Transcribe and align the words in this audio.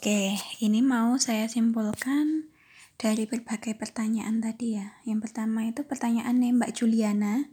Oke, 0.00 0.32
ini 0.64 0.80
mau 0.80 1.20
saya 1.20 1.44
simpulkan 1.44 2.48
dari 2.96 3.28
berbagai 3.28 3.76
pertanyaan 3.76 4.40
tadi 4.40 4.80
ya. 4.80 4.96
Yang 5.04 5.28
pertama 5.28 5.68
itu 5.68 5.84
pertanyaan 5.84 6.40
Mbak 6.40 6.72
Juliana. 6.72 7.52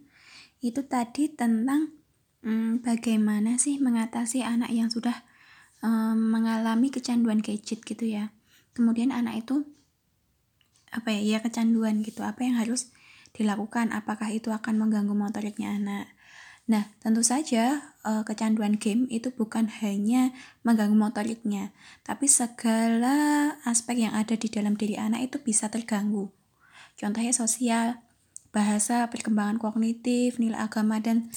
Itu 0.64 0.88
tadi 0.88 1.28
tentang 1.28 1.92
hmm, 2.48 2.88
bagaimana 2.88 3.60
sih 3.60 3.84
mengatasi 3.84 4.48
anak 4.48 4.72
yang 4.72 4.88
sudah 4.88 5.28
um, 5.84 6.16
mengalami 6.16 6.88
kecanduan 6.88 7.44
gadget 7.44 7.84
gitu 7.84 8.08
ya. 8.08 8.32
Kemudian 8.72 9.12
anak 9.12 9.44
itu 9.44 9.68
apa 10.96 11.20
ya, 11.20 11.20
ya 11.36 11.40
kecanduan 11.44 12.00
gitu. 12.00 12.24
Apa 12.24 12.48
yang 12.48 12.64
harus 12.64 12.96
dilakukan? 13.36 13.92
Apakah 13.92 14.32
itu 14.32 14.56
akan 14.56 14.80
mengganggu 14.80 15.12
motoriknya 15.12 15.76
anak? 15.76 16.08
Nah, 16.68 16.92
tentu 17.00 17.24
saja 17.24 17.96
uh, 18.04 18.28
kecanduan 18.28 18.76
game 18.76 19.08
itu 19.08 19.32
bukan 19.32 19.72
hanya 19.80 20.36
mengganggu 20.68 21.00
motoriknya, 21.00 21.72
tapi 22.04 22.28
segala 22.28 23.56
aspek 23.64 24.04
yang 24.04 24.12
ada 24.12 24.36
di 24.36 24.52
dalam 24.52 24.76
diri 24.76 25.00
anak 25.00 25.32
itu 25.32 25.38
bisa 25.40 25.72
terganggu. 25.72 26.28
Contohnya 27.00 27.32
sosial, 27.32 28.04
bahasa, 28.52 29.08
perkembangan 29.08 29.64
kognitif, 29.64 30.44
nilai 30.44 30.60
agama 30.60 31.00
dan 31.00 31.32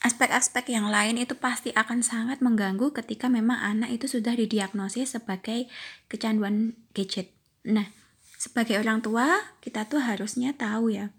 aspek-aspek 0.00 0.72
yang 0.72 0.88
lain 0.88 1.20
itu 1.20 1.36
pasti 1.36 1.74
akan 1.76 2.00
sangat 2.00 2.40
mengganggu 2.40 2.96
ketika 2.96 3.28
memang 3.28 3.60
anak 3.60 3.92
itu 3.92 4.08
sudah 4.08 4.32
didiagnosis 4.32 5.20
sebagai 5.20 5.68
kecanduan 6.08 6.78
gadget. 6.96 7.34
Nah, 7.66 7.92
sebagai 8.38 8.78
orang 8.80 9.02
tua, 9.02 9.26
kita 9.60 9.84
tuh 9.90 10.00
harusnya 10.00 10.54
tahu 10.54 10.94
ya, 10.94 11.12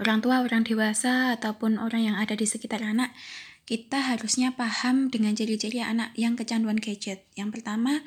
orang 0.00 0.20
tua, 0.20 0.44
orang 0.44 0.62
dewasa, 0.62 1.36
ataupun 1.36 1.80
orang 1.80 2.12
yang 2.12 2.16
ada 2.16 2.36
di 2.36 2.44
sekitar 2.44 2.84
anak, 2.84 3.12
kita 3.66 3.98
harusnya 3.98 4.54
paham 4.54 5.10
dengan 5.10 5.34
ciri-ciri 5.34 5.82
anak 5.82 6.14
yang 6.14 6.38
kecanduan 6.38 6.78
gadget. 6.78 7.26
Yang 7.34 7.60
pertama, 7.60 8.04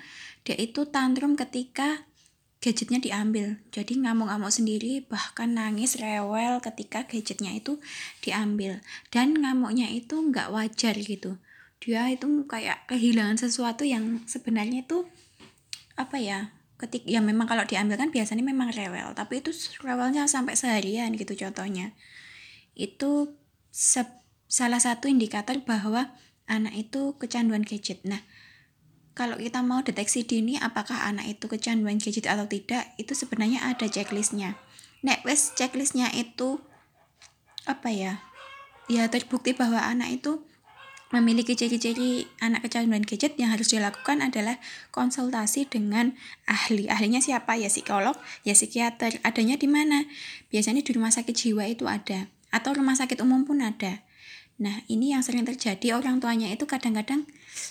dia 0.48 0.56
itu 0.56 0.88
tantrum 0.88 1.36
ketika 1.36 2.08
gadgetnya 2.64 3.00
diambil. 3.04 3.60
Jadi 3.72 4.00
ngamuk-ngamuk 4.00 4.52
sendiri, 4.52 5.04
bahkan 5.04 5.52
nangis 5.56 6.00
rewel 6.00 6.64
ketika 6.64 7.04
gadgetnya 7.08 7.56
itu 7.56 7.80
diambil. 8.24 8.80
Dan 9.12 9.36
ngamuknya 9.36 9.92
itu 9.92 10.16
nggak 10.16 10.52
wajar 10.52 10.96
gitu. 10.96 11.36
Dia 11.80 12.12
itu 12.12 12.28
kayak 12.48 12.88
kehilangan 12.92 13.40
sesuatu 13.40 13.88
yang 13.88 14.24
sebenarnya 14.28 14.84
itu 14.84 15.08
apa 16.00 16.20
ya 16.20 16.52
ketik 16.80 17.04
ya 17.04 17.20
memang 17.20 17.46
kalau 17.46 17.68
diambil 17.68 18.00
kan 18.00 18.10
biasanya 18.10 18.40
memang 18.40 18.72
rewel 18.72 19.12
tapi 19.12 19.44
itu 19.44 19.52
rewelnya 19.84 20.26
sampai 20.32 20.56
seharian 20.56 21.12
gitu 21.14 21.36
contohnya. 21.36 21.92
Itu 22.74 23.36
se 23.70 24.08
salah 24.50 24.82
satu 24.82 25.12
indikator 25.12 25.62
bahwa 25.62 26.16
anak 26.48 26.74
itu 26.74 27.20
kecanduan 27.20 27.62
gadget. 27.62 28.02
Nah 28.08 28.24
kalau 29.14 29.36
kita 29.36 29.60
mau 29.60 29.84
deteksi 29.84 30.24
dini 30.24 30.56
apakah 30.56 31.06
anak 31.06 31.28
itu 31.28 31.52
kecanduan 31.52 32.00
gadget 32.00 32.26
atau 32.26 32.48
tidak 32.48 32.96
itu 32.96 33.12
sebenarnya 33.12 33.68
ada 33.68 33.86
checklistnya. 33.86 34.56
Next 35.04 35.60
checklistnya 35.60 36.10
itu 36.16 36.64
apa 37.68 37.92
ya 37.92 38.24
ya 38.90 39.06
terbukti 39.12 39.54
bahwa 39.54 39.78
anak 39.84 40.24
itu 40.24 40.42
memiliki 41.10 41.58
ciri-ciri 41.58 42.30
anak 42.38 42.70
kecanduan 42.70 43.02
gadget 43.02 43.34
yang 43.42 43.50
harus 43.50 43.74
dilakukan 43.74 44.22
adalah 44.22 44.62
konsultasi 44.94 45.66
dengan 45.66 46.14
ahli. 46.46 46.86
Ahlinya 46.86 47.18
siapa? 47.18 47.58
Ya 47.58 47.70
psikolog, 47.70 48.18
ya 48.46 48.54
psikiater. 48.54 49.18
Adanya 49.26 49.58
di 49.58 49.66
mana? 49.66 50.06
Biasanya 50.54 50.86
di 50.86 50.92
rumah 50.94 51.10
sakit 51.10 51.34
jiwa 51.34 51.66
itu 51.66 51.90
ada 51.90 52.30
atau 52.50 52.74
rumah 52.74 52.98
sakit 52.98 53.22
umum 53.22 53.46
pun 53.46 53.62
ada. 53.62 54.02
Nah, 54.60 54.84
ini 54.92 55.16
yang 55.16 55.24
sering 55.24 55.48
terjadi 55.48 55.96
orang 55.96 56.20
tuanya 56.20 56.52
itu 56.52 56.68
kadang-kadang 56.68 57.24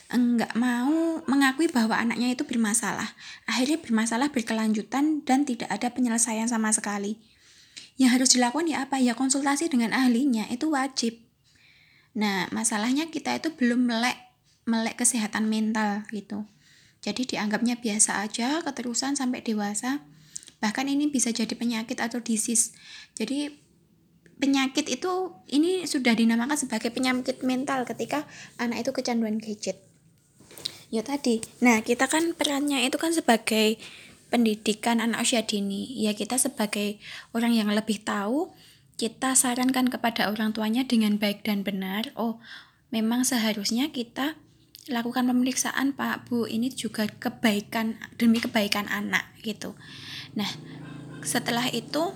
enggak 0.09 0.57
mau 0.57 1.21
mengakui 1.29 1.69
bahwa 1.69 1.93
anaknya 1.93 2.33
itu 2.33 2.49
bermasalah. 2.49 3.13
Akhirnya 3.45 3.77
bermasalah 3.77 4.33
berkelanjutan 4.33 5.21
dan 5.29 5.45
tidak 5.45 5.69
ada 5.69 5.93
penyelesaian 5.93 6.49
sama 6.49 6.73
sekali. 6.73 7.21
Yang 8.01 8.11
harus 8.17 8.29
dilakukan 8.33 8.73
ya 8.73 8.89
apa? 8.89 8.97
Ya 9.05 9.13
konsultasi 9.13 9.69
dengan 9.69 9.93
ahlinya 9.93 10.49
itu 10.49 10.73
wajib 10.73 11.28
Nah, 12.17 12.49
masalahnya 12.55 13.11
kita 13.13 13.37
itu 13.37 13.53
belum 13.53 13.89
melek 13.89 14.17
melek 14.69 15.01
kesehatan 15.01 15.49
mental 15.49 16.05
gitu. 16.13 16.45
Jadi 17.01 17.25
dianggapnya 17.25 17.81
biasa 17.81 18.21
aja 18.21 18.61
keterusan 18.61 19.17
sampai 19.17 19.41
dewasa. 19.41 20.05
Bahkan 20.61 20.91
ini 20.91 21.09
bisa 21.09 21.33
jadi 21.33 21.55
penyakit 21.57 21.97
atau 22.03 22.21
disease. 22.21 22.75
Jadi 23.17 23.49
penyakit 24.39 24.87
itu 24.87 25.35
ini 25.51 25.87
sudah 25.89 26.15
dinamakan 26.15 26.59
sebagai 26.59 26.91
penyakit 26.95 27.43
mental 27.43 27.87
ketika 27.89 28.27
anak 28.61 28.87
itu 28.87 28.91
kecanduan 28.93 29.39
gadget. 29.41 29.81
Ya 30.89 31.05
tadi. 31.05 31.45
Nah, 31.61 31.85
kita 31.85 32.09
kan 32.09 32.33
perannya 32.33 32.85
itu 32.85 32.97
kan 32.97 33.13
sebagai 33.13 33.77
pendidikan 34.29 35.01
anak 35.01 35.25
usia 35.25 35.45
dini. 35.45 35.89
Ya 36.01 36.13
kita 36.17 36.41
sebagai 36.41 37.01
orang 37.33 37.57
yang 37.57 37.69
lebih 37.73 38.01
tahu 38.05 38.53
kita 38.99 39.39
sarankan 39.39 39.87
kepada 39.87 40.27
orang 40.27 40.51
tuanya 40.51 40.83
dengan 40.83 41.23
baik 41.23 41.47
dan 41.47 41.63
benar, 41.63 42.11
oh 42.19 42.43
memang 42.91 43.23
seharusnya 43.23 43.95
kita 43.95 44.35
lakukan 44.91 45.31
pemeriksaan 45.31 45.95
Pak 45.95 46.27
Bu 46.27 46.51
ini 46.51 46.73
juga 46.73 47.07
kebaikan 47.07 47.95
demi 48.19 48.43
kebaikan 48.43 48.91
anak 48.91 49.31
gitu. 49.47 49.79
Nah 50.35 50.51
setelah 51.23 51.71
itu 51.71 52.11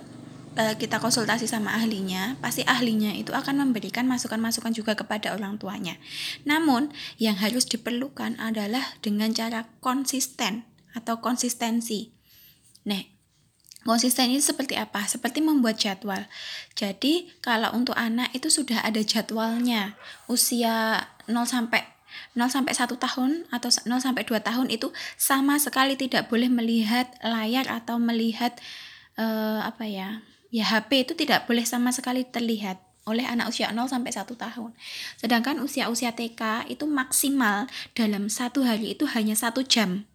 eh, 0.59 0.75
kita 0.75 0.99
konsultasi 0.99 1.47
sama 1.47 1.71
ahlinya, 1.77 2.35
pasti 2.43 2.67
ahlinya 2.67 3.15
itu 3.15 3.31
akan 3.31 3.63
memberikan 3.63 4.03
masukan-masukan 4.09 4.75
juga 4.75 4.99
kepada 4.99 5.31
orang 5.37 5.61
tuanya. 5.61 5.97
Namun, 6.45 6.93
yang 7.17 7.37
harus 7.37 7.65
diperlukan 7.65 8.37
adalah 8.37 8.97
dengan 9.01 9.33
cara 9.33 9.69
konsisten 9.81 10.65
atau 10.93 11.21
konsistensi. 11.21 12.13
Nah, 12.85 13.12
Konsisten 13.83 14.31
itu 14.31 14.55
seperti 14.55 14.79
apa? 14.79 15.03
Seperti 15.03 15.43
membuat 15.43 15.75
jadwal. 15.75 16.23
Jadi, 16.73 17.31
kalau 17.43 17.71
untuk 17.75 17.95
anak 17.99 18.31
itu 18.31 18.47
sudah 18.47 18.79
ada 18.79 19.03
jadwalnya. 19.03 19.99
Usia 20.31 21.03
0 21.27 21.43
sampai 21.43 21.83
0 22.37 22.49
sampai 22.49 22.73
1 22.73 22.93
tahun 22.95 23.31
atau 23.49 23.69
0 23.69 23.99
sampai 23.99 24.23
2 24.23 24.39
tahun 24.39 24.67
itu 24.69 24.93
sama 25.17 25.57
sekali 25.57 25.97
tidak 25.97 26.29
boleh 26.29 26.47
melihat 26.47 27.09
layar 27.25 27.65
atau 27.67 27.97
melihat 27.97 28.55
uh, 29.17 29.65
apa 29.65 29.85
ya? 29.85 30.21
Ya 30.53 30.69
HP 30.69 31.09
itu 31.09 31.13
tidak 31.17 31.49
boleh 31.49 31.65
sama 31.65 31.89
sekali 31.89 32.23
terlihat 32.23 32.77
oleh 33.03 33.27
anak 33.27 33.51
usia 33.51 33.67
0 33.73 33.89
sampai 33.89 34.15
1 34.15 34.23
tahun. 34.29 34.71
Sedangkan 35.19 35.59
usia-usia 35.59 36.15
TK 36.15 36.71
itu 36.71 36.87
maksimal 36.87 37.67
dalam 37.97 38.31
satu 38.31 38.63
hari 38.63 38.95
itu 38.95 39.03
hanya 39.11 39.35
satu 39.35 39.65
jam. 39.65 40.07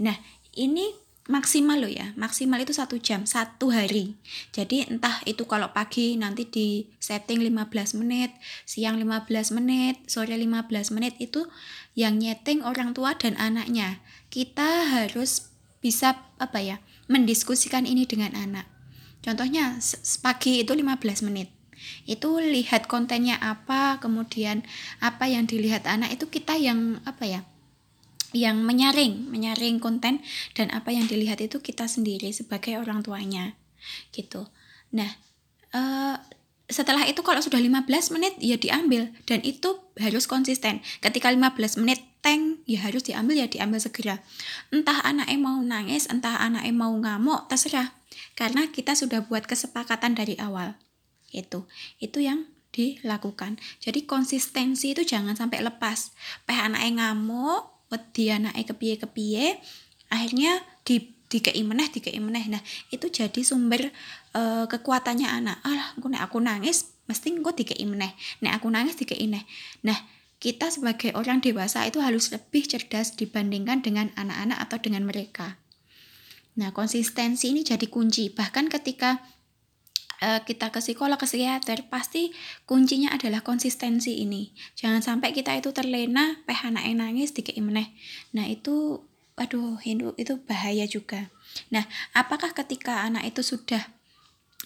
Nah, 0.00 0.18
ini 0.58 0.90
maksimal 1.24 1.80
loh 1.80 1.88
ya. 1.88 2.12
Maksimal 2.20 2.60
itu 2.60 2.76
satu 2.76 3.00
jam 3.00 3.24
satu 3.24 3.72
hari. 3.72 4.16
Jadi 4.52 4.84
entah 4.84 5.24
itu 5.24 5.48
kalau 5.48 5.72
pagi 5.72 6.20
nanti 6.20 6.44
di 6.44 6.68
setting 7.00 7.40
15 7.40 8.00
menit 8.00 8.30
siang 8.68 9.00
15 9.00 9.56
menit 9.56 10.04
sore 10.04 10.36
15 10.36 10.92
menit 10.92 11.16
itu 11.20 11.48
yang 11.96 12.20
nyeting 12.20 12.60
orang 12.60 12.92
tua 12.92 13.16
dan 13.16 13.36
anaknya. 13.40 14.04
Kita 14.28 14.92
harus 14.92 15.48
bisa 15.80 16.16
apa 16.40 16.60
ya 16.60 16.76
mendiskusikan 17.08 17.88
ini 17.88 18.04
dengan 18.04 18.32
anak. 18.36 18.68
Contohnya 19.24 19.80
pagi 20.20 20.60
itu 20.60 20.72
15 20.76 21.24
menit. 21.24 21.48
Itu 22.04 22.40
lihat 22.40 22.88
kontennya 22.88 23.40
apa 23.40 24.00
kemudian 24.00 24.64
apa 25.00 25.28
yang 25.28 25.48
dilihat 25.48 25.88
anak 25.88 26.16
itu 26.16 26.28
kita 26.28 26.56
yang 26.56 27.00
apa 27.04 27.24
ya 27.28 27.40
yang 28.34 28.60
menyaring, 28.66 29.30
menyaring 29.30 29.78
konten 29.78 30.20
dan 30.58 30.68
apa 30.74 30.90
yang 30.90 31.06
dilihat 31.06 31.38
itu 31.40 31.62
kita 31.62 31.86
sendiri 31.86 32.34
sebagai 32.34 32.76
orang 32.76 33.00
tuanya 33.00 33.54
gitu. 34.10 34.50
Nah, 34.92 35.10
uh, 35.72 36.18
setelah 36.64 37.04
itu 37.04 37.20
kalau 37.20 37.44
sudah 37.44 37.60
15 37.60 37.86
menit 38.16 38.34
ya 38.40 38.56
diambil 38.56 39.12
dan 39.28 39.44
itu 39.44 39.78
harus 40.00 40.24
konsisten. 40.24 40.80
Ketika 40.98 41.30
15 41.30 41.80
menit 41.80 42.02
tank 42.24 42.64
ya 42.64 42.80
harus 42.80 43.04
diambil 43.04 43.44
ya 43.44 43.46
diambil 43.46 43.78
segera. 43.78 44.24
Entah 44.72 45.04
anak 45.04 45.28
mau 45.36 45.60
nangis, 45.60 46.08
entah 46.08 46.40
anak 46.40 46.64
mau 46.72 46.96
ngamuk, 46.96 47.52
terserah. 47.52 47.92
Karena 48.32 48.66
kita 48.72 48.96
sudah 48.96 49.28
buat 49.28 49.44
kesepakatan 49.44 50.16
dari 50.16 50.40
awal. 50.40 50.80
Itu. 51.30 51.68
Itu 52.00 52.24
yang 52.24 52.48
dilakukan. 52.74 53.60
Jadi 53.78 54.08
konsistensi 54.08 54.96
itu 54.96 55.06
jangan 55.06 55.38
sampai 55.38 55.62
lepas. 55.62 56.16
Peh 56.48 56.58
anaknya 56.58 57.12
ngamuk, 57.12 57.73
wedi 57.94 58.34
anake 58.34 58.74
kepiye-kepiye 58.74 59.62
akhirnya 60.10 60.58
di 60.82 61.14
dikei 61.30 61.62
meneh 61.62 61.88
dikei 61.90 62.18
meneh. 62.18 62.50
Nah 62.50 62.62
itu 62.90 63.06
jadi 63.10 63.40
sumber 63.46 63.90
uh, 64.34 64.66
kekuatannya 64.66 65.26
anak. 65.30 65.62
Alah 65.62 65.94
aku 65.94 66.06
nek 66.10 66.22
aku 66.26 66.38
nangis 66.42 66.94
mesti 67.06 67.30
engko 67.30 67.54
dikei 67.54 67.86
meneh. 67.86 68.12
Nek 68.42 68.58
aku 68.58 68.66
nangis 68.68 68.98
dikei 68.98 69.22
meneh 69.30 69.46
nah 69.86 69.96
kita 70.42 70.68
sebagai 70.68 71.16
orang 71.16 71.40
dewasa 71.40 71.88
itu 71.88 72.04
harus 72.04 72.28
lebih 72.28 72.68
cerdas 72.68 73.16
dibandingkan 73.16 73.80
dengan 73.80 74.12
anak-anak 74.12 74.60
atau 74.68 74.76
dengan 74.76 75.08
mereka. 75.08 75.56
Nah 76.60 76.70
konsistensi 76.76 77.50
ini 77.50 77.64
jadi 77.64 77.88
kunci. 77.88 78.28
Bahkan 78.28 78.68
ketika 78.68 79.24
kita 80.44 80.72
ke 80.72 80.80
psikolog 80.80 81.20
ke 81.20 81.26
psikiater 81.28 81.86
pasti 81.92 82.32
kuncinya 82.64 83.12
adalah 83.12 83.44
konsistensi 83.44 84.22
ini. 84.24 84.54
Jangan 84.78 85.04
sampai 85.04 85.36
kita 85.36 85.52
itu 85.56 85.70
terlena 85.70 86.40
peh 86.48 86.56
anak 86.64 86.88
nangis 86.96 87.36
dikit 87.36 87.54
meneh. 87.60 87.92
Nah 88.32 88.48
itu 88.48 89.04
aduh 89.34 89.78
itu 89.82 90.14
itu 90.14 90.38
bahaya 90.46 90.86
juga. 90.86 91.28
Nah 91.74 91.84
apakah 92.14 92.54
ketika 92.54 93.02
anak 93.02 93.34
itu 93.34 93.42
sudah 93.42 93.82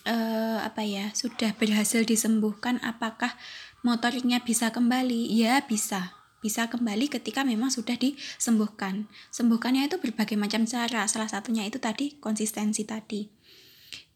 uh, 0.04 0.60
apa 0.62 0.84
ya 0.84 1.10
sudah 1.16 1.56
berhasil 1.56 2.04
disembuhkan 2.04 2.78
apakah 2.84 3.34
motoriknya 3.82 4.44
bisa 4.44 4.70
kembali? 4.70 5.28
Ya 5.32 5.60
bisa. 5.64 6.14
Bisa 6.38 6.70
kembali 6.70 7.10
ketika 7.10 7.42
memang 7.42 7.74
sudah 7.74 7.98
disembuhkan. 7.98 9.10
Sembuhkannya 9.34 9.90
itu 9.90 9.98
berbagai 9.98 10.38
macam 10.38 10.62
cara, 10.70 11.10
salah 11.10 11.26
satunya 11.26 11.66
itu 11.66 11.82
tadi 11.82 12.14
konsistensi 12.22 12.86
tadi. 12.86 13.26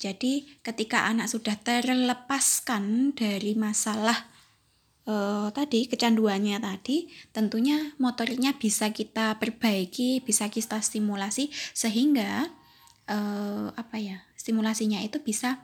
Jadi 0.03 0.59
ketika 0.67 1.07
anak 1.07 1.31
sudah 1.31 1.55
terlepaskan 1.63 3.15
dari 3.15 3.55
masalah 3.55 4.27
uh, 5.07 5.47
tadi 5.55 5.87
kecanduannya 5.87 6.59
tadi, 6.59 7.07
tentunya 7.31 7.95
motoriknya 8.03 8.59
bisa 8.59 8.91
kita 8.91 9.39
perbaiki, 9.39 10.19
bisa 10.27 10.51
kita 10.51 10.83
stimulasi 10.83 11.55
sehingga 11.71 12.51
uh, 13.07 13.71
apa 13.79 14.03
ya 14.03 14.27
stimulasinya 14.35 14.99
itu 15.07 15.23
bisa 15.23 15.63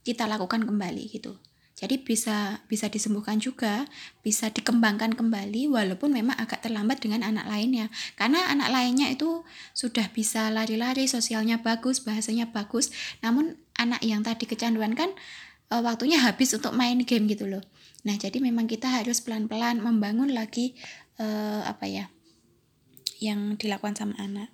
kita 0.00 0.24
lakukan 0.24 0.64
kembali 0.64 1.04
gitu. 1.12 1.36
Jadi 1.74 2.00
bisa 2.00 2.64
bisa 2.70 2.86
disembuhkan 2.86 3.36
juga, 3.36 3.84
bisa 4.24 4.48
dikembangkan 4.48 5.12
kembali 5.12 5.68
walaupun 5.68 6.14
memang 6.14 6.38
agak 6.40 6.64
terlambat 6.64 7.04
dengan 7.04 7.20
anak 7.20 7.44
lainnya. 7.50 7.92
Karena 8.16 8.48
anak 8.48 8.72
lainnya 8.72 9.10
itu 9.12 9.44
sudah 9.76 10.08
bisa 10.08 10.48
lari-lari, 10.54 11.04
sosialnya 11.04 11.60
bagus, 11.60 12.00
bahasanya 12.00 12.54
bagus. 12.54 12.94
Namun 13.26 13.58
anak 13.78 14.00
yang 14.02 14.22
tadi 14.22 14.46
kecanduan 14.46 14.94
kan 14.94 15.10
e, 15.70 15.74
waktunya 15.80 16.22
habis 16.22 16.54
untuk 16.54 16.72
main 16.74 17.02
game 17.02 17.26
gitu 17.30 17.46
loh. 17.48 17.62
Nah, 18.04 18.20
jadi 18.20 18.36
memang 18.36 18.68
kita 18.68 19.00
harus 19.00 19.24
pelan-pelan 19.24 19.80
membangun 19.80 20.30
lagi 20.30 20.76
e, 21.16 21.26
apa 21.64 21.86
ya? 21.88 22.06
yang 23.22 23.56
dilakukan 23.56 23.96
sama 23.96 24.14
anak. 24.20 24.52